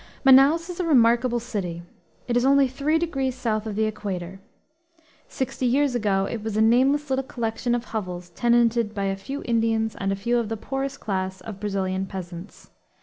Manaos 0.25 0.67
is 0.67 0.79
a 0.79 0.83
remarkable 0.83 1.39
city. 1.39 1.83
It 2.27 2.35
is 2.35 2.43
only 2.43 2.67
three 2.67 2.97
degrees 2.97 3.35
south 3.35 3.67
of 3.67 3.75
the 3.75 3.83
equator. 3.85 4.39
Sixty 5.27 5.67
years 5.67 5.93
ago 5.93 6.25
it 6.27 6.41
was 6.43 6.57
a 6.57 6.59
nameless 6.61 7.11
little 7.11 7.21
collection 7.21 7.75
of 7.75 7.85
hovels, 7.85 8.29
tenanted 8.31 8.95
by 8.95 9.03
a 9.03 9.15
few 9.15 9.43
Indians 9.45 9.95
and 9.95 10.11
a 10.11 10.15
few 10.15 10.39
of 10.39 10.49
the 10.49 10.57
poorest 10.57 10.99
class 10.99 11.39
of 11.41 11.59
Brazilian 11.59 12.07
peasants. 12.07 12.71